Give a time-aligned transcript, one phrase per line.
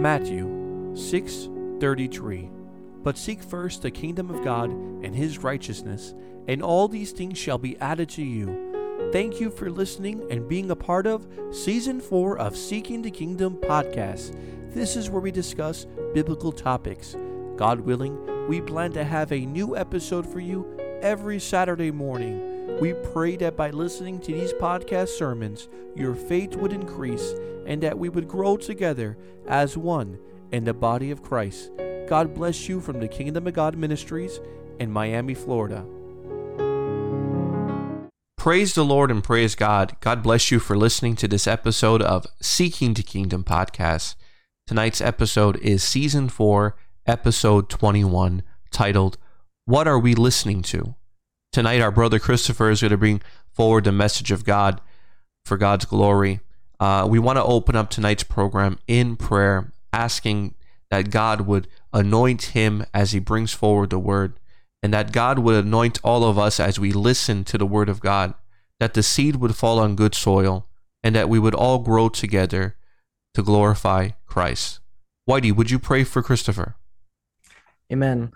[0.00, 0.46] Matthew
[0.94, 2.50] 6:33
[3.02, 6.14] But seek first the kingdom of God and his righteousness,
[6.48, 9.10] and all these things shall be added to you.
[9.12, 13.56] Thank you for listening and being a part of season 4 of Seeking the Kingdom
[13.56, 14.36] podcast.
[14.72, 17.16] This is where we discuss biblical topics.
[17.56, 20.66] God willing, we plan to have a new episode for you
[21.02, 22.51] every Saturday morning.
[22.82, 27.32] We pray that by listening to these podcast sermons, your faith would increase
[27.64, 30.18] and that we would grow together as one
[30.50, 31.70] in the body of Christ.
[32.08, 34.40] God bless you from the Kingdom of God Ministries
[34.80, 35.86] in Miami, Florida.
[38.36, 39.94] Praise the Lord and praise God.
[40.00, 44.16] God bless you for listening to this episode of Seeking the Kingdom podcast.
[44.66, 46.74] Tonight's episode is season 4,
[47.06, 49.18] episode 21, titled,
[49.66, 50.96] What Are We Listening to?
[51.52, 53.20] Tonight, our brother Christopher is going to bring
[53.52, 54.80] forward the message of God
[55.44, 56.40] for God's glory.
[56.80, 60.54] Uh, we want to open up tonight's program in prayer, asking
[60.90, 64.40] that God would anoint him as he brings forward the word,
[64.82, 68.00] and that God would anoint all of us as we listen to the word of
[68.00, 68.32] God,
[68.80, 70.66] that the seed would fall on good soil,
[71.04, 72.76] and that we would all grow together
[73.34, 74.80] to glorify Christ.
[75.28, 76.76] Whitey, would you pray for Christopher?
[77.92, 78.32] Amen.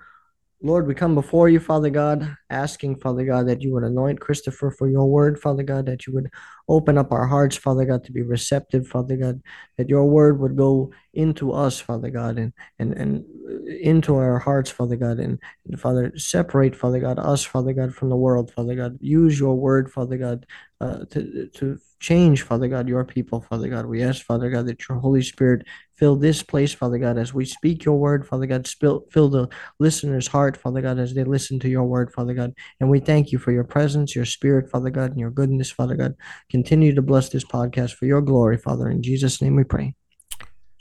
[0.62, 4.70] Lord, we come before you, Father God, asking, Father God, that you would anoint Christopher
[4.70, 6.30] for your word, Father God, that you would
[6.66, 9.42] open up our hearts, Father God, to be receptive, Father God,
[9.76, 13.24] that your word would go into us, Father God, and and, and
[13.68, 18.08] into our hearts, Father God, and, and Father, separate, Father God, us, Father God, from
[18.08, 18.96] the world, Father God.
[19.00, 20.46] Use your word, Father God,
[20.80, 23.86] uh, to to change, Father God, your people, Father God.
[23.86, 25.66] We ask, Father God, that your Holy Spirit
[25.96, 28.66] fill this place, Father God, as we speak your word, Father God.
[28.66, 32.52] Spill, fill the listener's heart, Father God, as they listen to your word, Father God.
[32.80, 35.96] And we thank you for your presence, your spirit, Father God, and your goodness, Father
[35.96, 36.14] God.
[36.50, 38.90] Continue to bless this podcast for your glory, Father.
[38.90, 39.94] In Jesus' name we pray.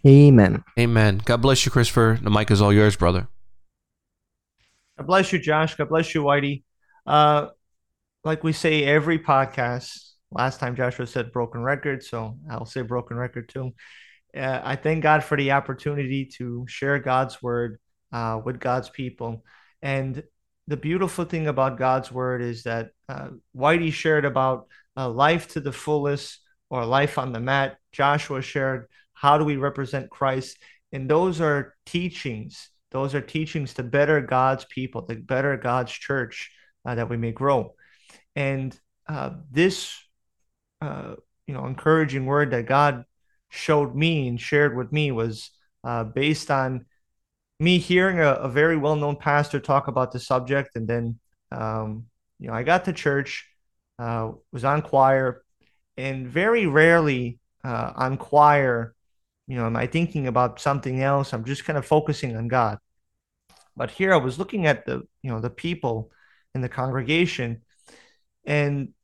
[0.05, 0.63] Amen.
[0.77, 1.21] Amen.
[1.25, 2.19] God bless you, Christopher.
[2.21, 3.27] The mic is all yours, brother.
[4.97, 5.75] God bless you, Josh.
[5.75, 6.63] God bless you, Whitey.
[7.05, 7.47] Uh,
[8.23, 13.17] like we say every podcast, last time Joshua said broken record, so I'll say broken
[13.17, 13.71] record too.
[14.37, 17.79] Uh, I thank God for the opportunity to share God's word
[18.11, 19.45] uh, with God's people.
[19.81, 20.21] And
[20.67, 25.61] the beautiful thing about God's word is that uh, Whitey shared about uh, life to
[25.61, 27.77] the fullest or life on the mat.
[27.93, 30.57] Joshua shared how do we represent Christ,
[30.91, 32.69] and those are teachings.
[32.91, 36.51] Those are teachings to better God's people, to better God's church,
[36.85, 37.73] uh, that we may grow.
[38.35, 40.04] And uh, this,
[40.85, 41.15] uh,
[41.47, 43.05] you know, encouraging word that God
[43.49, 45.51] showed me and shared with me was
[45.83, 46.85] uh, based on
[47.59, 51.19] me hearing a, a very well-known pastor talk about the subject, and then,
[51.51, 52.05] um,
[52.39, 53.47] you know, I got to church,
[53.97, 55.43] uh, was on choir,
[55.95, 58.93] and very rarely uh, on choir,
[59.47, 61.33] you know, am I thinking about something else?
[61.33, 62.77] I'm just kind of focusing on God.
[63.77, 66.11] But here I was looking at the, you know, the people
[66.53, 67.61] in the congregation,
[68.45, 68.94] and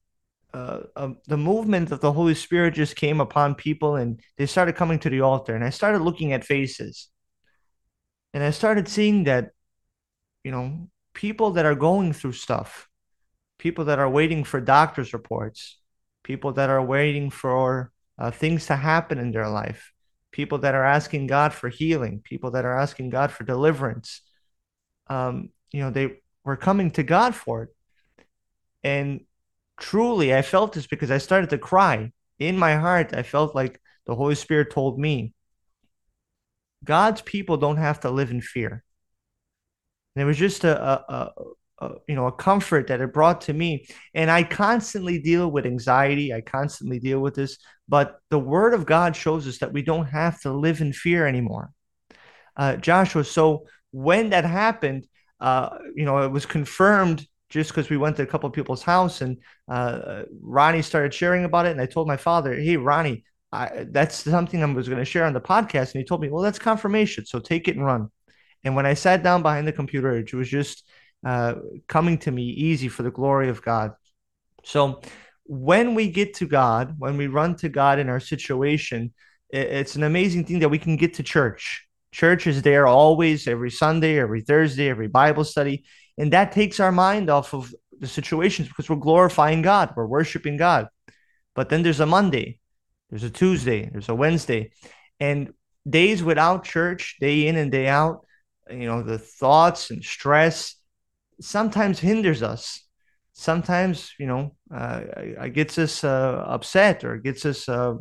[0.54, 4.76] uh, uh, the movement of the Holy Spirit just came upon people, and they started
[4.76, 7.10] coming to the altar, and I started looking at faces,
[8.34, 9.52] and I started seeing that,
[10.44, 12.90] you know, people that are going through stuff,
[13.60, 15.80] people that are waiting for doctor's reports,
[16.24, 19.92] people that are waiting for uh, things to happen in their life,
[20.32, 24.22] people that are asking God for healing, people that are asking God for deliverance.
[25.08, 27.70] Um, you know, they were coming to God for it.
[28.84, 29.22] And
[29.82, 32.12] truly, I felt this because I started to cry.
[32.40, 35.34] In my heart, I felt like the Holy Spirit told me
[36.84, 38.84] God's people don't have to live in fear.
[40.16, 40.82] And it was just a,
[41.12, 41.32] a,
[41.80, 45.66] uh, you know a comfort that it brought to me and i constantly deal with
[45.66, 47.58] anxiety i constantly deal with this
[47.90, 51.26] but the word of god shows us that we don't have to live in fear
[51.26, 51.72] anymore
[52.56, 55.08] uh, joshua so when that happened
[55.40, 58.84] uh, you know it was confirmed just because we went to a couple of people's
[58.84, 63.24] house and uh, ronnie started sharing about it and i told my father hey ronnie
[63.52, 66.30] I, that's something i was going to share on the podcast and he told me
[66.30, 68.10] well that's confirmation so take it and run
[68.64, 70.84] and when i sat down behind the computer it was just
[71.26, 71.56] uh,
[71.88, 73.92] coming to me easy for the glory of God.
[74.64, 75.02] So
[75.46, 79.14] when we get to God, when we run to God in our situation,
[79.50, 81.88] it's an amazing thing that we can get to church.
[82.12, 85.84] Church is there always, every Sunday, every Thursday, every Bible study.
[86.22, 90.56] And that takes our mind off of the situations because we're glorifying God, we're worshiping
[90.56, 90.88] God.
[91.56, 92.60] But then there's a Monday,
[93.10, 94.72] there's a Tuesday, there's a Wednesday.
[95.20, 95.52] And
[95.90, 98.24] days without church, day in and day out,
[98.70, 100.76] you know, the thoughts and stress
[101.40, 102.84] sometimes hinders us.
[103.34, 107.96] Sometimes, you know, uh, gets us uh, upset or gets us uh,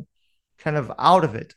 [0.59, 1.55] kind of out of it.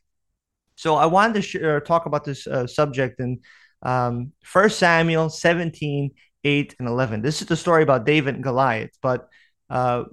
[0.77, 3.41] So I wanted to sh- talk about this uh, subject in
[3.83, 6.11] um, 1 Samuel 17,
[6.44, 7.23] 8, and 11.
[7.23, 9.29] This is the story about David and Goliath, but
[9.70, 10.05] uh,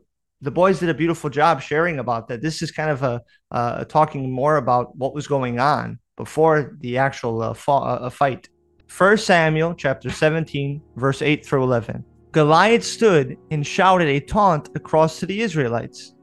[0.41, 2.41] the boys did a beautiful job sharing about that.
[2.41, 7.41] This is kind of a talking more about what was going on before the actual
[7.41, 8.49] uh, fa- uh, fight.
[8.95, 12.03] 1 Samuel chapter 17, verse 8 through 11.
[12.31, 16.13] Goliath stood and shouted a taunt across to the Israelites.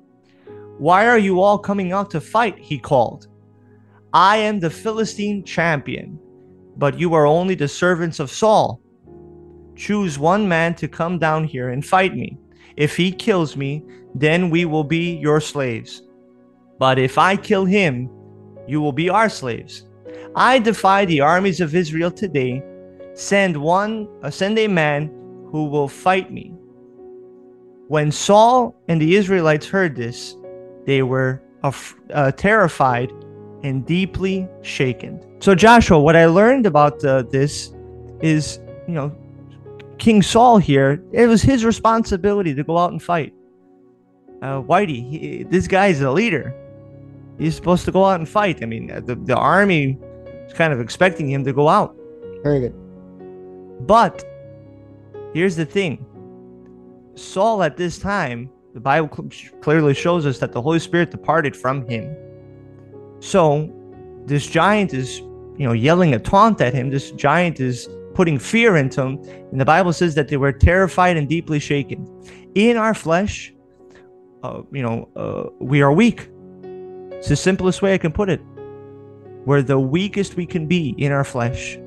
[0.78, 2.58] Why are you all coming out to fight?
[2.58, 3.26] He called.
[4.12, 6.18] I am the Philistine champion,
[6.76, 8.80] but you are only the servants of Saul.
[9.78, 12.36] Choose one man to come down here and fight me.
[12.76, 16.02] If he kills me, then we will be your slaves.
[16.80, 18.10] But if I kill him,
[18.66, 19.84] you will be our slaves.
[20.34, 22.60] I defy the armies of Israel today.
[23.14, 25.06] Send one, uh, send a man
[25.52, 26.52] who will fight me.
[27.86, 30.34] When Saul and the Israelites heard this,
[30.86, 33.12] they were uh, terrified
[33.62, 35.24] and deeply shaken.
[35.38, 37.72] So, Joshua, what I learned about uh, this
[38.20, 38.58] is,
[38.88, 39.16] you know,
[39.98, 43.34] King Saul here, it was his responsibility to go out and fight.
[44.40, 46.54] Uh, Whitey, he, this guy is a leader.
[47.38, 48.62] He's supposed to go out and fight.
[48.62, 49.98] I mean, the, the army
[50.46, 51.96] is kind of expecting him to go out.
[52.42, 52.74] Very good.
[53.86, 54.24] But
[55.34, 56.04] here's the thing
[57.14, 59.08] Saul at this time, the Bible
[59.60, 62.16] clearly shows us that the Holy Spirit departed from him.
[63.20, 63.72] So
[64.26, 66.90] this giant is, you know, yelling a taunt at him.
[66.90, 69.16] This giant is putting fear into them.
[69.52, 72.04] And the Bible says that they were terrified and deeply shaken.
[72.56, 73.54] In our flesh,
[74.42, 76.28] uh, you know, uh, we are weak.
[77.12, 78.40] It's the simplest way I can put it.
[79.46, 81.78] We're the weakest we can be in our flesh.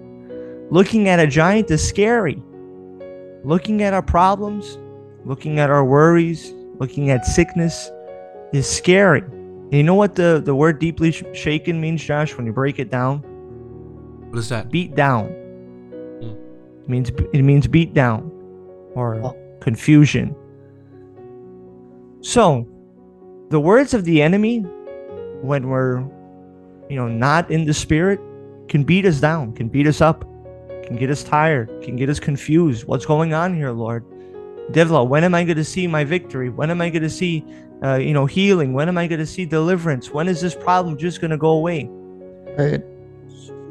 [0.70, 2.42] Looking at a giant is scary.
[3.44, 4.78] Looking at our problems,
[5.26, 7.92] looking at our worries, looking at sickness
[8.54, 9.20] is scary.
[9.24, 12.80] And you know what the, the word deeply sh- shaken means, Josh, when you break
[12.80, 13.18] it down?
[14.30, 14.72] What is that?
[14.72, 15.41] Beat down.
[16.84, 18.32] It means it means beat down
[18.96, 19.38] or oh.
[19.60, 20.36] confusion.
[22.22, 22.68] So,
[23.50, 24.60] the words of the enemy
[25.42, 26.00] when we're
[26.90, 28.20] you know not in the spirit
[28.68, 30.22] can beat us down, can beat us up,
[30.84, 32.86] can get us tired, can get us confused.
[32.86, 34.06] What's going on here, Lord?
[34.72, 36.50] Devla, when am I going to see my victory?
[36.50, 37.44] When am I going to see
[37.84, 38.74] uh, you know, healing?
[38.74, 40.12] When am I going to see deliverance?
[40.12, 41.90] When is this problem just going to go away?
[42.58, 42.84] Right.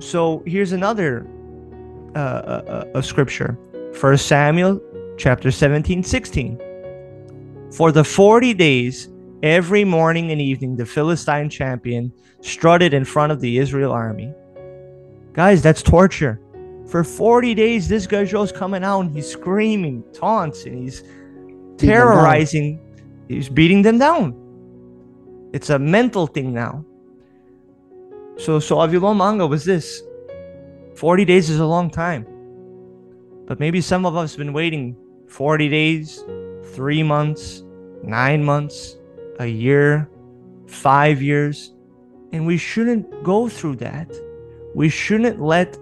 [0.00, 1.26] So here's another
[2.14, 3.58] uh, a, a scripture.
[3.94, 4.80] First Samuel
[5.18, 6.60] chapter 17, 16.
[7.72, 9.08] For the 40 days,
[9.42, 14.32] every morning and evening, the Philistine champion strutted in front of the Israel army.
[15.32, 16.40] Guys, that's torture.
[16.86, 21.04] For 40 days, this guy's coming out and he's screaming taunts and he's
[21.78, 22.80] terrorizing
[23.30, 24.34] He's beating them down.
[25.52, 26.84] It's a mental thing now.
[28.38, 30.02] So, so Avilon Manga was this
[31.00, 32.26] 40 days is a long time.
[33.46, 34.94] But maybe some of us have been waiting
[35.28, 36.22] 40 days,
[36.74, 37.62] three months,
[38.02, 38.98] nine months,
[39.38, 40.10] a year,
[40.66, 41.72] five years.
[42.32, 44.14] And we shouldn't go through that.
[44.74, 45.78] We shouldn't let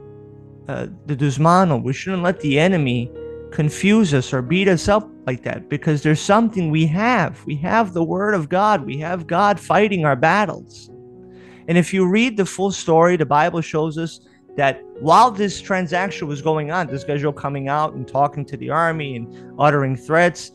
[0.69, 3.11] uh, the Dusmano, we shouldn't let the enemy
[3.51, 7.45] confuse us or beat us up like that because there's something we have.
[7.45, 10.91] We have the Word of God, we have God fighting our battles.
[11.67, 14.21] And if you read the full story, the Bible shows us
[14.59, 18.69] that while this transaction was going on, this guy's coming out and talking to the
[18.69, 20.51] army and uttering threats,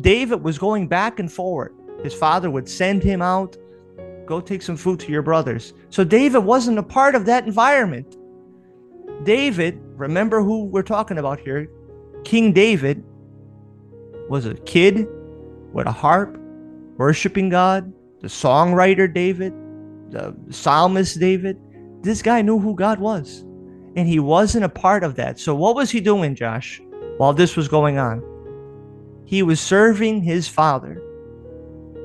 [0.00, 1.74] David was going back and forward.
[2.00, 3.56] His father would send him out,
[4.24, 5.74] go take some food to your brothers.
[5.88, 8.16] So David wasn't a part of that environment.
[9.24, 11.68] David, remember who we're talking about here,
[12.22, 13.02] King David
[14.28, 15.08] was a kid
[15.72, 16.38] with a harp,
[16.98, 19.52] worshiping God, the songwriter David,
[20.10, 21.58] the psalmist David.
[22.02, 23.44] This guy knew who God was,
[23.96, 25.38] and he wasn't a part of that.
[25.38, 26.80] So, what was he doing, Josh,
[27.16, 28.22] while this was going on?
[29.24, 31.02] He was serving his father.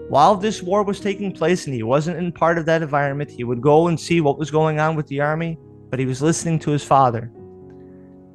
[0.09, 3.43] While this war was taking place and he wasn't in part of that environment, he
[3.43, 5.57] would go and see what was going on with the army,
[5.89, 7.31] but he was listening to his father.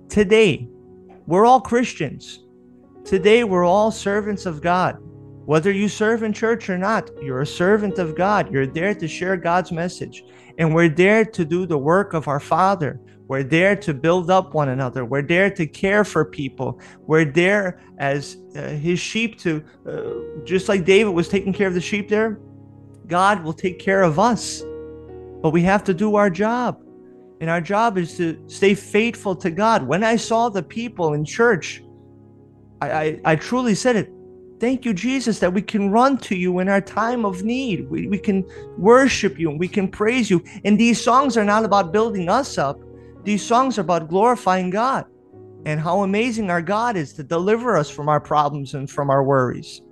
[0.09, 0.69] Today,
[1.27, 2.45] we're all Christians.
[3.05, 4.99] Today, we're all servants of God.
[5.47, 8.53] Whether you serve in church or not, you're a servant of God.
[8.53, 10.25] You're there to share God's message.
[10.59, 13.01] And we're there to do the work of our Father.
[13.31, 15.05] We're there to build up one another.
[15.05, 16.81] We're there to care for people.
[17.07, 21.75] We're there as uh, his sheep to, uh, just like David was taking care of
[21.75, 22.41] the sheep there,
[23.07, 24.65] God will take care of us.
[25.43, 26.83] But we have to do our job.
[27.41, 29.85] And our job is to stay faithful to God.
[29.85, 31.85] When I saw the people in church,
[32.83, 34.13] I, I, I truly said it.
[34.59, 37.89] Thank you, Jesus, that we can run to you in our time of need.
[37.89, 38.45] We, we can
[38.77, 40.43] worship you and we can praise you.
[40.65, 42.81] And these songs are not about building us up,
[43.25, 45.07] these songs are about glorifying God
[45.67, 49.23] and how amazing our God is to deliver us from our problems and from our
[49.23, 49.83] worries.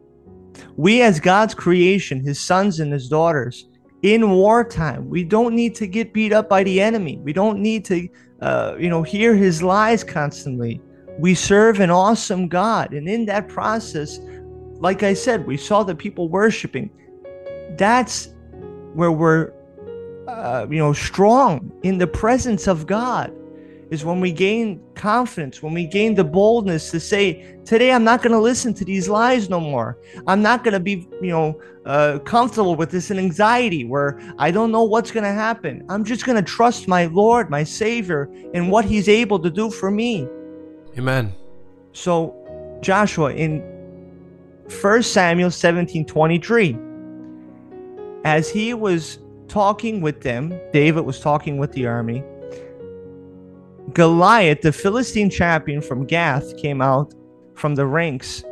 [0.76, 3.68] We, as God's creation, His sons and His daughters,
[4.02, 7.18] in wartime, we don't need to get beat up by the enemy.
[7.18, 8.08] We don't need to,
[8.40, 10.80] uh, you know, hear His lies constantly.
[11.18, 14.20] We serve an awesome God, and in that process,
[14.80, 16.90] like I said, we saw the people worshiping.
[17.76, 18.28] That's
[18.94, 19.52] where we're,
[20.28, 23.32] uh, you know, strong in the presence of God
[23.90, 28.20] is when we gain confidence, when we gain the boldness to say, today I'm not
[28.22, 29.96] going to listen to these lies no more.
[30.26, 34.70] I'm not going to be, you know, uh, comfortable with this anxiety where I don't
[34.70, 35.86] know what's going to happen.
[35.88, 39.70] I'm just going to trust my Lord, my Savior, and what He's able to do
[39.70, 40.28] for me.
[40.98, 41.34] Amen.
[41.92, 42.34] So,
[42.82, 43.60] Joshua, in
[44.82, 46.78] 1 Samuel 17 23,
[48.24, 52.22] as he was talking with them, David was talking with the army
[53.94, 57.14] Goliath, the Philistine champion from Gath, came out
[57.54, 58.44] from the ranks.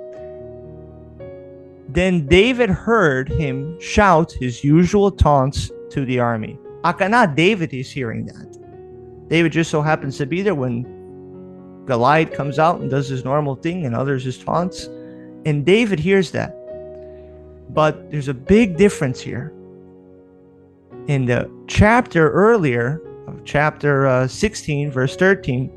[1.88, 6.58] Then David heard him shout his usual taunts to the army.
[6.84, 9.28] Akana, David is hearing that.
[9.28, 13.56] David just so happens to be there when Goliath comes out and does his normal
[13.56, 14.86] thing and others his taunts.
[15.44, 16.54] And David hears that.
[17.70, 19.52] But there's a big difference here.
[21.08, 23.00] In the chapter earlier,
[23.44, 25.70] chapter uh, 16, verse 13,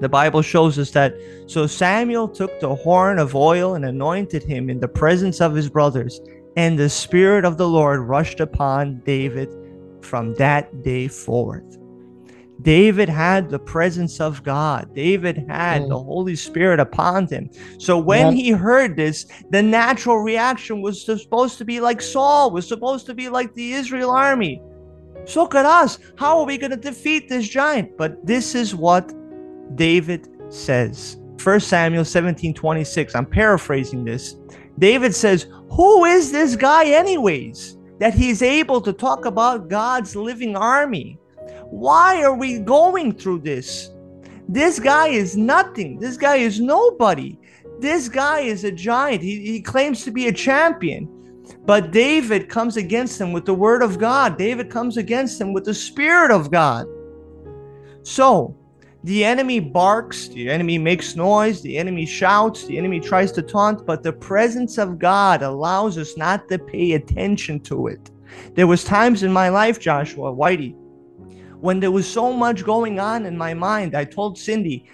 [0.00, 1.14] the Bible shows us that
[1.46, 5.68] so Samuel took the horn of oil and anointed him in the presence of his
[5.68, 6.20] brothers,
[6.56, 9.48] and the Spirit of the Lord rushed upon David
[10.00, 11.64] from that day forward.
[12.62, 14.92] David had the presence of God.
[14.94, 15.88] David had mm.
[15.88, 17.50] the Holy Spirit upon him.
[17.78, 22.66] So when he heard this, the natural reaction was supposed to be like Saul, was
[22.66, 24.60] supposed to be like the Israel army.
[25.24, 25.98] So could us.
[26.16, 27.96] How are we going to defeat this giant?
[27.96, 29.12] But this is what
[29.76, 31.18] David says.
[31.42, 33.14] 1 Samuel 17 26.
[33.14, 34.36] I'm paraphrasing this.
[34.78, 40.56] David says, Who is this guy, anyways, that he's able to talk about God's living
[40.56, 41.18] army?
[41.70, 43.90] Why are we going through this?
[44.48, 45.98] This guy is nothing.
[45.98, 47.38] This guy is nobody.
[47.80, 49.22] This guy is a giant.
[49.22, 51.08] He, he claims to be a champion.
[51.64, 54.38] But David comes against him with the word of God.
[54.38, 56.86] David comes against him with the spirit of God.
[58.02, 58.56] So
[59.04, 63.86] the enemy barks, the enemy makes noise, the enemy shouts, the enemy tries to taunt,
[63.86, 68.10] but the presence of God allows us not to pay attention to it.
[68.54, 70.74] There was times in my life, Joshua Whitey,
[71.60, 73.94] when there was so much going on in my mind.
[73.94, 74.86] I told Cindy,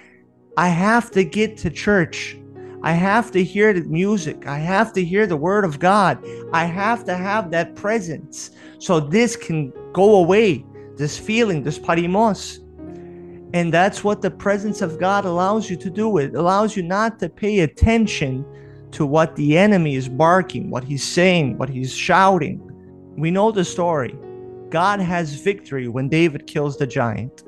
[0.56, 2.36] I have to get to church.
[2.84, 4.46] I have to hear the music.
[4.46, 6.22] I have to hear the word of God.
[6.52, 10.66] I have to have that presence so this can go away,
[10.98, 12.58] this feeling, this parimos.
[13.54, 16.18] And that's what the presence of God allows you to do.
[16.18, 18.44] It allows you not to pay attention
[18.90, 22.60] to what the enemy is barking, what he's saying, what he's shouting.
[23.16, 24.14] We know the story.
[24.68, 27.44] God has victory when David kills the giant.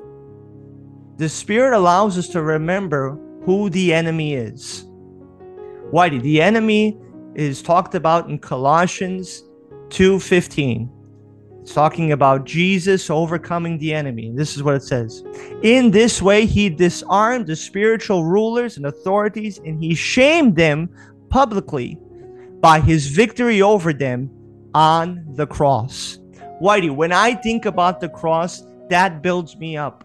[1.17, 4.86] The Spirit allows us to remember who the enemy is.
[5.91, 6.97] Whitey, the enemy
[7.35, 9.43] is talked about in Colossians
[9.89, 10.89] 2:15.
[11.61, 14.31] It's talking about Jesus overcoming the enemy.
[14.35, 15.23] This is what it says.
[15.63, 20.89] In this way he disarmed the spiritual rulers and authorities and he shamed them
[21.29, 21.97] publicly
[22.59, 24.29] by his victory over them
[24.73, 26.19] on the cross.
[26.61, 30.03] Whitey, when I think about the cross, that builds me up.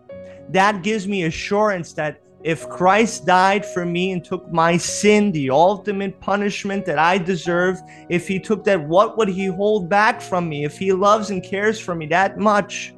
[0.51, 5.51] That gives me assurance that if Christ died for me and took my sin, the
[5.51, 10.49] ultimate punishment that I deserved, if he took that, what would he hold back from
[10.49, 10.65] me?
[10.65, 12.95] If he loves and cares for me that much,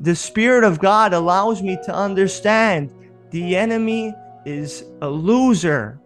[0.00, 2.94] the Spirit of God allows me to understand
[3.30, 5.98] the enemy is a loser.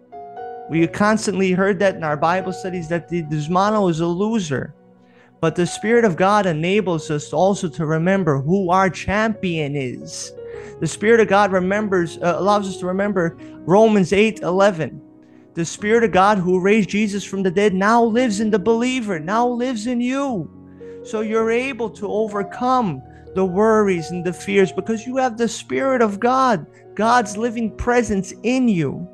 [0.69, 4.73] We constantly heard that in our Bible studies that the Desmano is a loser.
[5.41, 10.31] But the Spirit of God enables us also to remember who our champion is
[10.81, 14.99] the Spirit of God remembers, uh, allows us to remember Romans 8 11.
[15.53, 19.19] The Spirit of God who raised Jesus from the dead now lives in the believer,
[19.19, 20.49] now lives in you.
[21.03, 23.03] So you're able to overcome
[23.35, 28.33] the worries and the fears because you have the Spirit of God, God's living presence
[28.41, 29.07] in you.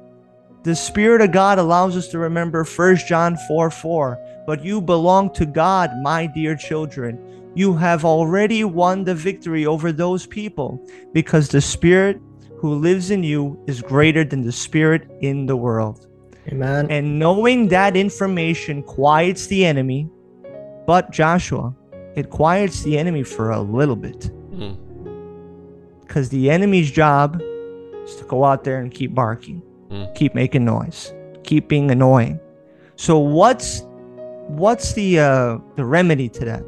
[0.64, 4.37] The Spirit of God allows us to remember 1 John 4 4.
[4.48, 7.20] But you belong to God, my dear children
[7.58, 10.80] you have already won the victory over those people
[11.12, 12.22] because the Spirit
[12.60, 16.06] who lives in you is greater than the Spirit in the world.
[16.50, 16.86] Amen.
[16.92, 20.08] And knowing that information quiets the enemy,
[20.86, 21.76] but Joshua,
[22.16, 24.30] it quiets the enemy for a little bit.
[24.52, 24.78] Mm.
[26.02, 27.42] Because the enemy's job
[28.06, 30.14] is to go out there and keep barking, Mm.
[30.14, 31.12] keep making noise,
[31.44, 32.40] keep being annoying.
[32.98, 33.84] So what's
[34.48, 36.64] what's the uh the remedy to that?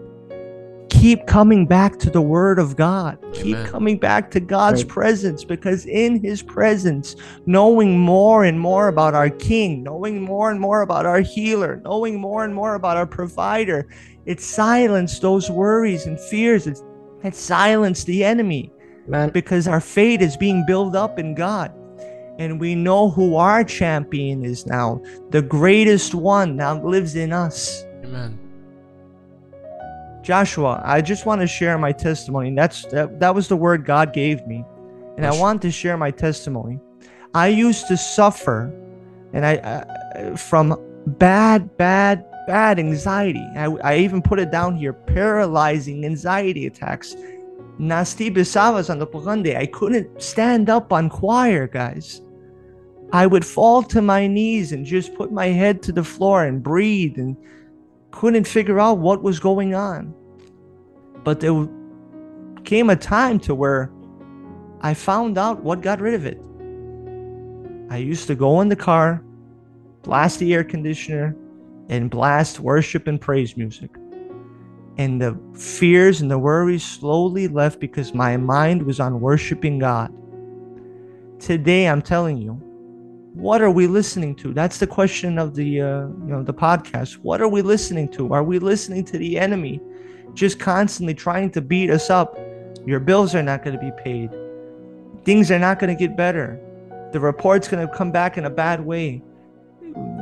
[0.90, 3.18] Keep coming back to the word of God.
[3.32, 4.92] Keep coming back to God's Right.
[4.92, 10.60] presence because in his presence, knowing more and more about our king, knowing more and
[10.60, 13.88] more about our healer, knowing more and more about our provider,
[14.26, 16.68] it silenced those worries and fears.
[16.68, 16.80] It,
[17.24, 18.74] it silenced the enemy
[19.08, 19.30] Amen.
[19.30, 21.72] because our faith is being built up in God.
[22.40, 25.02] And we know who our champion is now.
[25.30, 27.84] The greatest one now lives in us.
[28.04, 28.40] Amen.
[30.24, 32.56] Joshua, I just want to share my testimony.
[32.56, 34.64] That's that, that was the word God gave me.
[35.18, 36.80] And I want to share my testimony.
[37.34, 38.74] I used to suffer
[39.34, 40.80] and I uh, from
[41.18, 43.46] bad bad bad anxiety.
[43.56, 47.16] I, I even put it down here, paralyzing anxiety attacks.
[47.80, 49.56] Nasti bisavas on the pagande.
[49.56, 52.22] I couldn't stand up on choir, guys.
[53.12, 56.62] I would fall to my knees and just put my head to the floor and
[56.62, 57.36] breathe and
[58.12, 60.14] couldn't figure out what was going on.
[61.24, 61.68] But there
[62.64, 63.92] came a time to where
[64.82, 66.40] I found out what got rid of it.
[67.90, 69.24] I used to go in the car,
[70.04, 71.36] blast the air conditioner,
[71.90, 73.90] and blast worship and praise music.
[74.98, 80.14] And the fears and the worries slowly left because my mind was on worshiping God.
[81.40, 82.62] Today, I'm telling you,
[83.34, 84.54] what are we listening to?
[84.54, 87.14] That's the question of the uh, you know the podcast.
[87.18, 88.34] What are we listening to?
[88.34, 89.80] Are we listening to the enemy,
[90.34, 92.38] just constantly trying to beat us up?
[92.86, 94.32] Your bills are not going to be paid.
[95.26, 96.60] Things are not going to get better.
[97.12, 99.22] The report's going to come back in a bad way.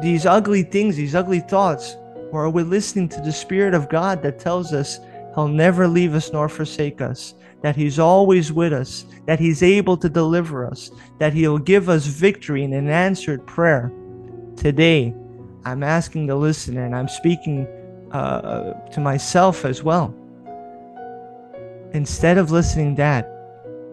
[0.02, 1.96] These ugly things, these ugly thoughts.
[2.32, 5.00] Or are we listening to the Spirit of God that tells us
[5.38, 9.96] He'll never leave us nor forsake us, that He's always with us, that He's able
[9.98, 10.90] to deliver us,
[11.20, 13.92] that He'll give us victory in an answered prayer?
[14.56, 15.14] Today,
[15.64, 17.68] I'm asking the listener and I'm speaking
[18.12, 20.12] uh, to myself as well.
[21.94, 23.32] Instead of listening that,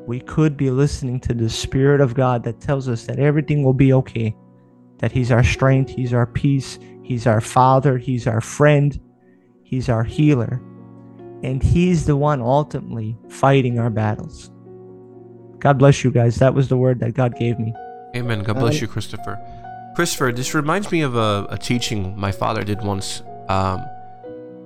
[0.07, 3.74] we could be listening to the Spirit of God that tells us that everything will
[3.74, 4.35] be okay,
[4.96, 8.98] that He's our strength, He's our peace, He's our Father, He's our friend,
[9.62, 10.62] He's our healer,
[11.44, 14.50] and He's the one ultimately fighting our battles.
[15.59, 16.37] God bless you guys.
[16.37, 17.74] That was the word that God gave me.
[18.16, 18.42] Amen.
[18.42, 19.40] God bless you, Christopher.
[19.94, 23.22] Christopher, this reminds me of a, a teaching my father did once.
[23.48, 23.85] Um,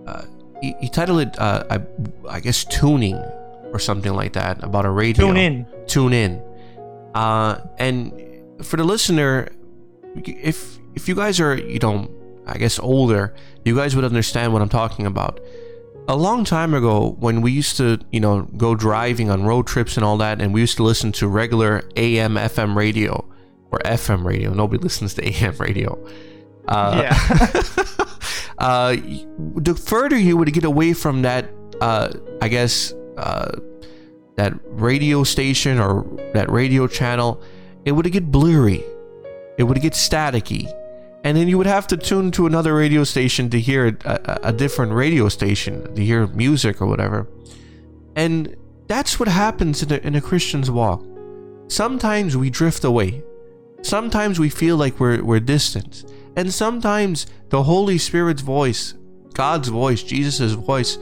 [0.06, 0.24] uh,
[0.60, 1.80] he, he titled it, uh, I,
[2.28, 3.16] I guess, tuning
[3.72, 5.26] or something like that about a radio.
[5.26, 5.66] Tune in.
[5.86, 6.42] Tune in.
[7.14, 8.12] Uh, and
[8.62, 9.48] for the listener,
[10.24, 12.10] if if you guys are, you know,
[12.46, 15.40] I guess older, you guys would understand what I'm talking about.
[16.10, 19.96] A long time ago, when we used to, you know, go driving on road trips
[19.98, 23.28] and all that, and we used to listen to regular AM, FM radio
[23.70, 24.54] or FM radio.
[24.54, 26.02] Nobody listens to AM radio.
[26.66, 27.62] Uh, Yeah.
[28.58, 28.96] uh,
[29.56, 31.50] the further you would get away from that,
[31.82, 32.08] uh,
[32.40, 33.58] I guess, uh,
[34.36, 37.42] that radio station or that radio channel,
[37.84, 38.82] it would get blurry.
[39.58, 40.72] It would get staticky.
[41.24, 44.52] And then you would have to tune to another radio station to hear a, a,
[44.52, 47.26] different radio station, to hear music or whatever.
[48.14, 51.04] And that's what happens in a, in a Christian's walk.
[51.68, 53.22] Sometimes we drift away.
[53.82, 56.04] Sometimes we feel like we're, we're distant.
[56.36, 58.94] And sometimes the Holy Spirit's voice,
[59.34, 60.98] God's voice, Jesus' voice,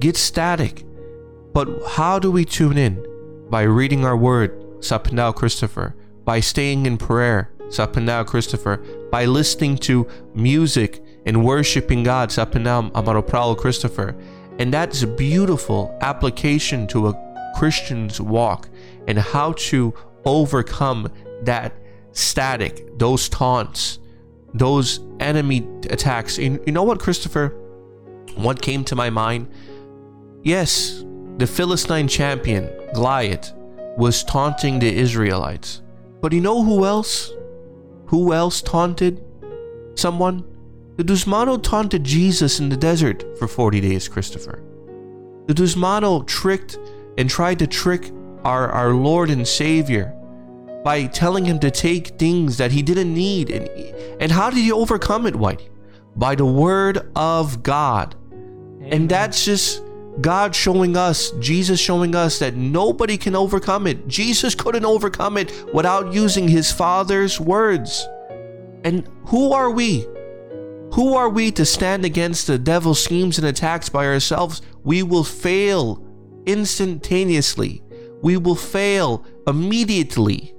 [0.00, 0.84] gets static.
[1.52, 3.04] But how do we tune in?
[3.48, 5.94] By reading our word, Sapindao Christopher.
[6.24, 8.76] By staying in prayer, Sapindao Christopher.
[9.10, 14.14] By listening to music and worshiping God, Sapindao Amaropral Christopher.
[14.58, 18.68] And that's a beautiful application to a Christian's walk
[19.08, 21.10] and how to overcome
[21.42, 21.72] that
[22.12, 23.98] static, those taunts,
[24.52, 26.38] those enemy attacks.
[26.38, 27.48] You you know what, Christopher?
[28.34, 29.48] What came to my mind?
[30.42, 31.04] Yes,
[31.38, 33.52] the Philistine champion, Goliath,
[33.96, 35.82] was taunting the Israelites.
[36.20, 37.32] But you know who else?
[38.10, 39.24] Who else taunted
[39.94, 40.44] someone?
[40.96, 44.62] The Dusmano taunted Jesus in the desert for 40 days, Christopher.
[45.46, 46.76] The Dusmano tricked
[47.16, 48.10] and tried to trick
[48.44, 50.12] our, our Lord and Savior
[50.82, 53.48] by telling him to take things that he didn't need.
[53.48, 53.68] And,
[54.20, 55.68] and how did he overcome it, Whitey?
[56.16, 58.16] By the word of God.
[58.80, 59.84] And that's just
[60.20, 64.06] God showing us, Jesus showing us that nobody can overcome it.
[64.08, 68.06] Jesus couldn't overcome it without using his Father's words.
[68.84, 70.06] And who are we?
[70.94, 74.60] Who are we to stand against the devil's schemes and attacks by ourselves?
[74.82, 76.04] We will fail
[76.46, 77.82] instantaneously.
[78.22, 80.54] We will fail immediately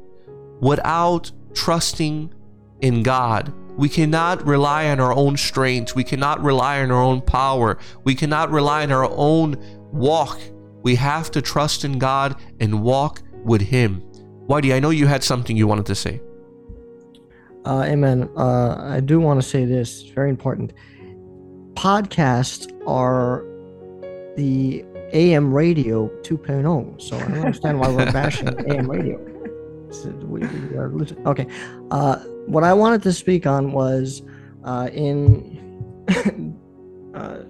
[0.62, 2.34] without trusting
[2.80, 3.54] in God.
[3.78, 5.96] We cannot rely on our own strength.
[5.96, 7.78] We cannot rely on our own power.
[8.04, 9.58] We cannot rely on our own
[9.92, 10.40] walk.
[10.84, 14.02] We have to trust in God and walk with Him.
[14.48, 16.22] Whitey, I know you had something you wanted to say.
[17.66, 18.30] Uh, amen.
[18.36, 20.02] Uh, I do want to say this.
[20.02, 20.74] It's very important.
[21.74, 23.46] Podcasts are
[24.36, 27.02] the AM radio 2.0.
[27.02, 29.20] So I don't understand why we're bashing AM radio.
[30.24, 30.92] We, we are.
[31.26, 31.48] Okay.
[31.92, 34.22] Uh, what I wanted to speak on was
[34.64, 35.60] uh, in
[37.14, 37.44] uh,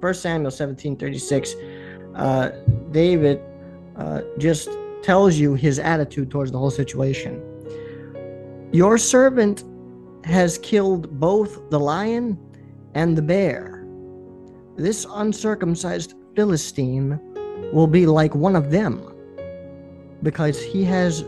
[0.00, 1.54] 1 Samuel 17 36.
[2.14, 2.50] Uh,
[2.90, 3.40] David
[3.96, 4.68] uh, just
[5.02, 7.42] tells you his attitude towards the whole situation.
[8.72, 9.64] Your servant
[10.24, 12.38] has killed both the lion
[12.94, 13.86] and the bear.
[14.76, 17.20] This uncircumcised Philistine
[17.72, 19.08] will be like one of them
[20.22, 21.24] because he has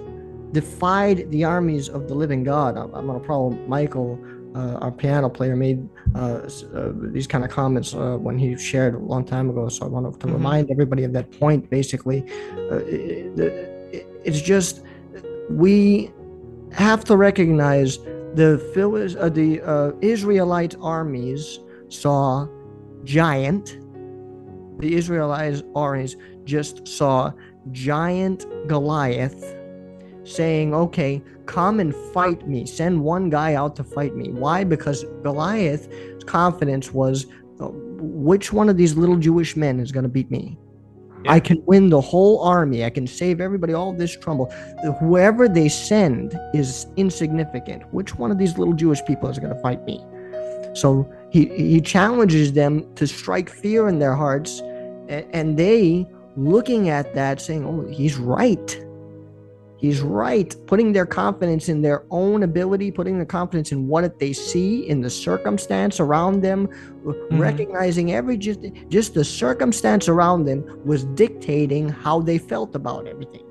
[0.54, 2.76] defied the armies of the living God.
[2.80, 4.10] I'm, I'm going to probably Michael,
[4.54, 5.80] uh, our piano player, made
[6.14, 6.18] uh,
[6.78, 9.68] uh, these kind of comments uh, when he shared a long time ago.
[9.68, 10.32] So I want to Mhm.
[10.38, 11.68] remind everybody of that point.
[11.78, 12.20] Basically,
[12.70, 13.38] uh, it-
[13.96, 14.74] it- it's just
[15.50, 16.10] we
[16.84, 17.98] have to recognize
[18.40, 18.50] the
[19.24, 21.42] uh, the uh, Israelite armies
[21.88, 22.46] saw
[23.04, 23.66] giant.
[24.84, 26.12] The Israelite armies
[26.44, 27.32] just saw
[27.72, 28.40] giant
[28.72, 29.40] Goliath
[30.24, 32.66] saying, okay, come and fight me.
[32.66, 34.30] Send one guy out to fight me.
[34.30, 34.64] Why?
[34.64, 35.88] Because Goliath's
[36.24, 37.26] confidence was,
[37.60, 40.58] uh, which one of these little Jewish men is going to beat me?
[41.26, 42.84] I can win the whole army.
[42.84, 44.50] I can save everybody, all this trouble.
[45.00, 47.82] Whoever they send is insignificant.
[47.92, 50.04] Which one of these little Jewish people is going to fight me?
[50.74, 56.06] So he, he challenges them to strike fear in their hearts, and, and they
[56.36, 58.83] looking at that saying, Oh, he's right.
[59.84, 60.56] He's right.
[60.66, 65.02] Putting their confidence in their own ability, putting their confidence in what they see, in
[65.02, 67.38] the circumstance around them, mm-hmm.
[67.38, 73.44] recognizing every just just the circumstance around them was dictating how they felt about everything.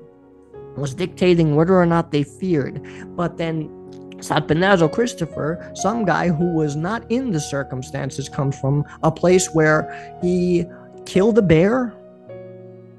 [0.76, 2.84] Was dictating whether or not they feared.
[3.14, 3.68] But then
[4.16, 10.18] Satpanazo Christopher, some guy who was not in the circumstances, comes from a place where
[10.20, 10.64] he
[11.06, 11.94] killed a bear,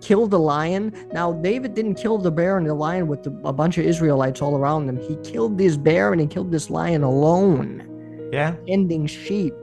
[0.05, 0.93] killed the lion.
[1.13, 4.39] Now, David didn't kill the bear and the lion with the, a bunch of Israelites
[4.39, 4.97] all around him.
[4.97, 9.55] He killed this bear and he killed this lion alone, Yeah, ending sheep.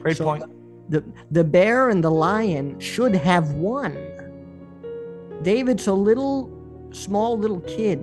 [0.00, 0.44] great So point.
[0.90, 3.96] The, the bear and the lion should have won.
[5.42, 6.50] David's a little,
[6.92, 8.00] small little kid,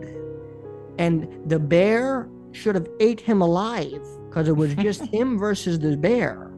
[0.97, 5.95] and the bear should have ate him alive because it was just him versus the
[5.95, 6.50] bear.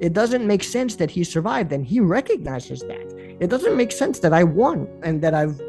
[0.00, 3.36] It doesn't make sense that he survived, and he recognizes that.
[3.40, 5.60] It doesn't make sense that I won and that I've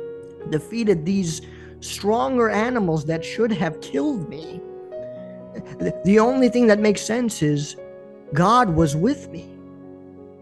[0.50, 1.42] defeated these
[1.80, 4.62] stronger animals that should have killed me.
[6.04, 7.76] The- only thing that makes sense is
[8.34, 9.46] God was with me.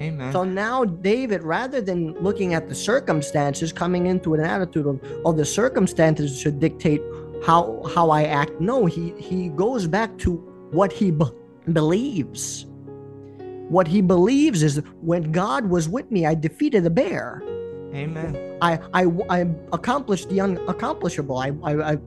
[0.01, 0.31] Amen.
[0.33, 5.31] So now David, rather than looking at the circumstances, coming into an attitude of, oh,
[5.31, 7.01] the circumstances should dictate
[7.45, 8.59] how how I act.
[8.59, 10.33] No, he he goes back to
[10.71, 11.25] what he be-
[11.71, 12.65] believes.
[13.75, 17.43] What he believes is when God was with me, I defeated a bear.
[17.93, 18.57] Amen.
[18.61, 19.39] I I, I
[19.73, 21.37] accomplished the unaccomplishable.
[21.45, 21.97] I, I I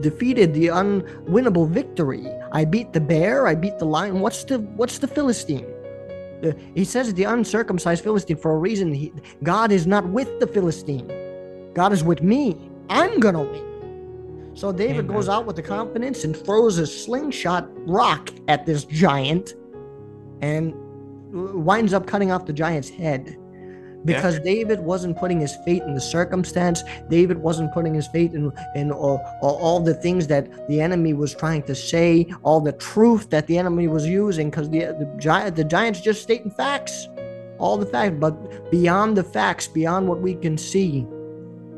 [0.00, 2.24] defeated the unwinnable victory.
[2.50, 3.46] I beat the bear.
[3.46, 4.20] I beat the lion.
[4.20, 5.68] What's the what's the Philistine?
[6.42, 8.94] Uh, he says the uncircumcised Philistine for a reason.
[8.94, 9.12] He,
[9.42, 11.08] God is not with the Philistine.
[11.74, 12.42] God is with me.
[12.88, 13.66] I'm gonna win.
[14.54, 15.14] So David Amen.
[15.14, 19.56] goes out with the confidence and throws a slingshot rock at this giant,
[20.40, 20.72] and
[21.32, 23.36] winds up cutting off the giant's head
[24.04, 26.82] because David wasn't putting his faith in the circumstance.
[27.08, 31.12] David wasn't putting his faith in in all, all, all the things that the enemy
[31.12, 34.50] was trying to say, all the truth that the enemy was using.
[34.50, 37.08] Because the the giant the giants just stating facts,
[37.58, 38.16] all the facts.
[38.18, 41.04] But beyond the facts, beyond what we can see,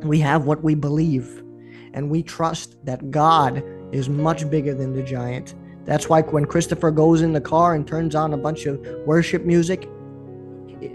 [0.03, 1.43] we have what we believe,
[1.95, 5.55] and we trust that God is much bigger than the giant.
[5.85, 9.45] That's why when Christopher goes in the car and turns on a bunch of worship
[9.45, 9.89] music,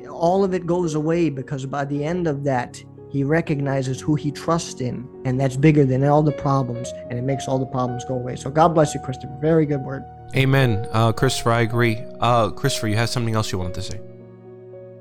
[0.10, 4.32] all of it goes away because by the end of that, he recognizes who he
[4.32, 8.04] trusts in, and that's bigger than all the problems, and it makes all the problems
[8.06, 8.36] go away.
[8.36, 9.38] So God bless you, Christopher.
[9.40, 10.04] Very good word.
[10.36, 10.86] Amen.
[10.92, 12.04] Uh, Christopher, I agree.
[12.20, 14.02] Uh, Christopher, you had something else you wanted to say.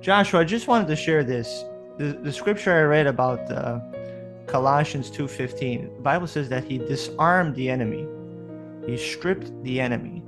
[0.01, 1.65] Joshua, I just wanted to share this.
[1.99, 3.81] The, the scripture I read about uh,
[4.47, 5.97] Colossians 2:15.
[5.97, 8.07] The Bible says that he disarmed the enemy.
[8.87, 10.23] He stripped the enemy.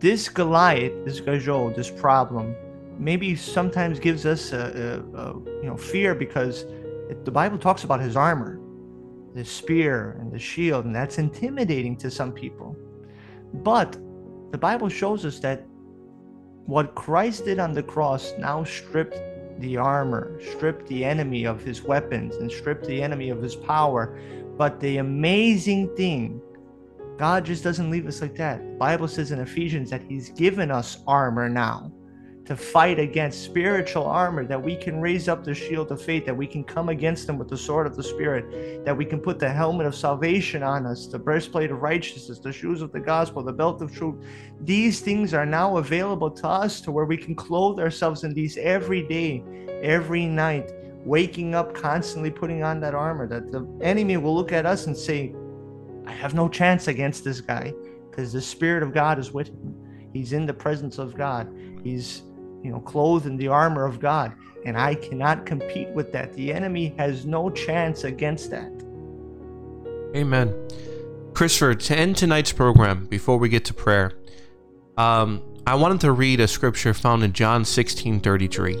[0.00, 2.54] this Goliath, this Gajol, this problem,
[2.98, 6.62] maybe sometimes gives us a, a, a you know fear because
[7.10, 8.60] it, the Bible talks about his armor,
[9.34, 12.76] the spear and the shield, and that's intimidating to some people.
[13.54, 13.96] But
[14.52, 15.66] the Bible shows us that
[16.66, 19.20] what Christ did on the cross now stripped
[19.60, 24.18] the armor, stripped the enemy of his weapons, and stripped the enemy of his power.
[24.56, 26.40] But the amazing thing,
[27.18, 28.60] God just doesn't leave us like that.
[28.60, 31.90] The Bible says in Ephesians that he's given us armor now
[32.44, 36.34] to fight against spiritual armor, that we can raise up the shield of faith, that
[36.34, 39.38] we can come against them with the sword of the Spirit, that we can put
[39.38, 43.42] the helmet of salvation on us, the breastplate of righteousness, the shoes of the gospel,
[43.42, 44.24] the belt of truth.
[44.62, 48.56] These things are now available to us to where we can clothe ourselves in these
[48.56, 49.42] every day,
[49.82, 50.72] every night,
[51.04, 54.96] waking up constantly putting on that armor, that the enemy will look at us and
[54.96, 55.34] say,
[56.08, 57.74] I have no chance against this guy
[58.10, 60.08] because the Spirit of God is with him.
[60.12, 61.54] He's in the presence of God.
[61.84, 62.22] He's
[62.62, 64.32] you know, clothed in the armor of God.
[64.64, 66.32] And I cannot compete with that.
[66.32, 68.72] The enemy has no chance against that.
[70.16, 70.54] Amen.
[71.34, 74.12] Christopher, to end tonight's program, before we get to prayer,
[74.96, 78.76] um, I wanted to read a scripture found in John 16 33.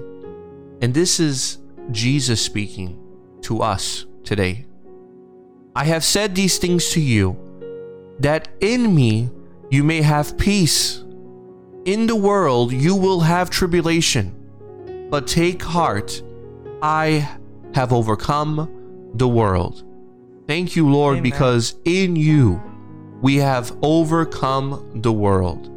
[0.80, 1.58] And this is
[1.90, 2.98] Jesus speaking
[3.42, 4.67] to us today.
[5.78, 7.36] I have said these things to you,
[8.18, 9.30] that in me
[9.70, 11.04] you may have peace.
[11.84, 14.34] In the world you will have tribulation,
[15.08, 16.20] but take heart,
[16.82, 17.28] I
[17.74, 19.84] have overcome the world.
[20.48, 21.22] Thank you, Lord, Amen.
[21.22, 22.60] because in you
[23.22, 25.70] we have overcome the world.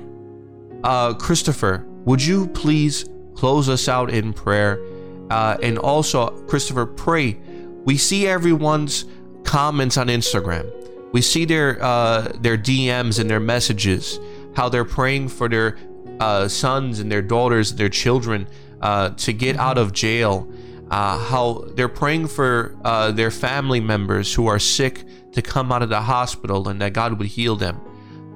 [0.83, 4.83] Uh, Christopher, would you please close us out in prayer?
[5.29, 7.39] Uh, and also, Christopher, pray.
[7.85, 9.05] We see everyone's
[9.51, 10.65] comments on Instagram.
[11.11, 14.17] We see their uh, their DMs and their messages,
[14.55, 15.77] how they're praying for their
[16.21, 18.47] uh, sons and their daughters and their children
[18.79, 20.49] uh, to get out of jail.
[20.89, 25.81] Uh, how they're praying for uh, their family members who are sick to come out
[25.81, 27.79] of the hospital and that God would heal them.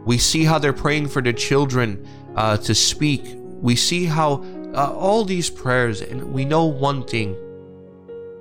[0.05, 3.23] We see how they're praying for their children uh, to speak.
[3.61, 7.35] We see how all these prayers, and we know one thing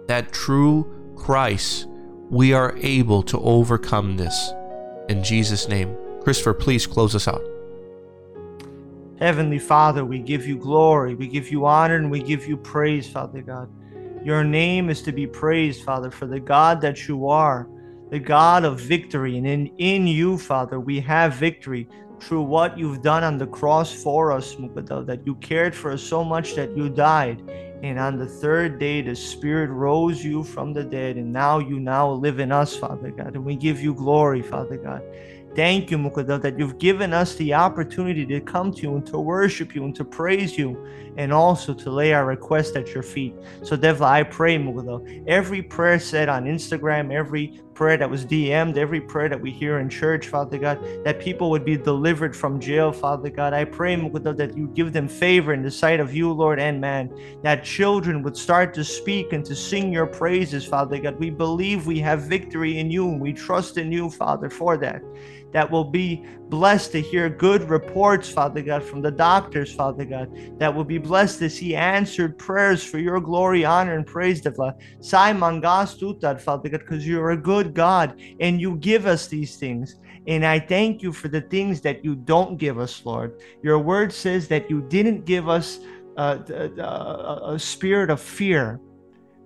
[0.07, 1.89] that true Christ,
[2.31, 4.53] we are able to overcome this.
[5.09, 5.97] In Jesus' name.
[6.23, 7.43] Christopher, please close us out.
[9.19, 13.09] Heavenly Father, we give you glory, we give you honor, and we give you praise,
[13.09, 13.71] Father God.
[14.25, 17.69] Your name is to be praised, Father, for the God that you are,
[18.11, 19.37] the God of victory.
[19.37, 21.87] And in, in you, Father, we have victory
[22.21, 26.03] through what you've done on the cross for us, Mukadal, that you cared for us
[26.03, 27.43] so much that you died.
[27.85, 31.79] And on the third day, the Spirit rose you from the dead, and now you
[31.79, 33.35] now live in us, Father God.
[33.35, 35.03] And we give you glory, Father God.
[35.55, 39.20] Thank you, Mukadal, that you've given us the opportunity to come to you and to
[39.20, 40.83] worship you and to praise you
[41.18, 43.35] and also to lay our request at your feet.
[43.62, 48.79] So, Devla, I pray, Mukadal, every prayer said on Instagram, every prayer that was DM'd,
[48.79, 52.61] every prayer that we hear in church, Father God, that people would be delivered from
[52.61, 53.53] jail, Father God.
[53.53, 56.81] I pray, Mukadal, that you give them favor in the sight of you, Lord, and
[56.81, 61.19] man, that children would start to speak and to sing your praises, Father God.
[61.19, 65.03] We believe we have victory in you and we trust in you, Father, for that
[65.55, 70.59] that will be blessed to hear good reports, Father God, from the doctors, Father God,
[70.59, 74.75] that will be blessed to see answered prayers for your glory, honor, and praise, Devla.
[75.01, 79.97] Simon Gastutad, Father God, because you're a good God and you give us these things.
[80.27, 83.40] And I thank you for the things that you don't give us, Lord.
[83.62, 85.79] Your word says that you didn't give us
[86.17, 88.81] uh, a, a spirit of fear,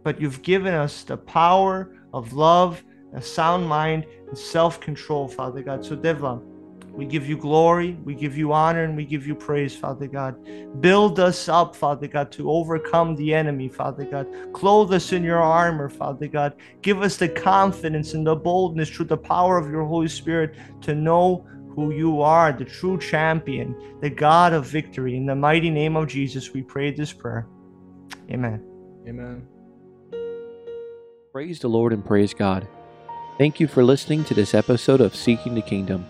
[0.04, 5.62] but you've given us the power of love, a sound mind, and self control, Father
[5.62, 5.84] God.
[5.84, 6.42] So, Devla,
[6.98, 10.36] we give you glory, we give you honor, and we give you praise, Father God.
[10.80, 14.26] Build us up, Father God, to overcome the enemy, Father God.
[14.52, 16.54] Clothe us in your armor, Father God.
[16.82, 20.94] Give us the confidence and the boldness through the power of your Holy Spirit to
[20.94, 25.16] know who you are, the true champion, the God of victory.
[25.16, 27.46] In the mighty name of Jesus, we pray this prayer.
[28.28, 28.60] Amen.
[29.06, 29.46] Amen.
[31.30, 32.66] Praise the Lord and praise God.
[33.38, 36.04] Thank you for listening to this episode of Seeking the Kingdom.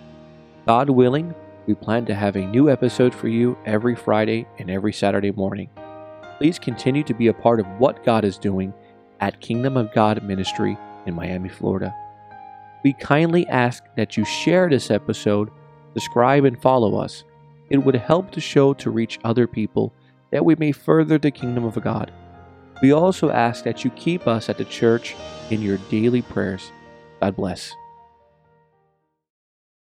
[0.67, 1.35] God willing,
[1.67, 5.69] we plan to have a new episode for you every Friday and every Saturday morning.
[6.39, 8.73] Please continue to be a part of what God is doing
[9.21, 11.95] at Kingdom of God Ministry in Miami, Florida.
[12.83, 15.51] We kindly ask that you share this episode,
[15.93, 17.25] subscribe, and follow us.
[17.69, 19.93] It would help the show to reach other people
[20.31, 22.11] that we may further the kingdom of God.
[22.81, 25.15] We also ask that you keep us at the church
[25.51, 26.73] in your daily prayers.
[27.21, 27.77] God bless.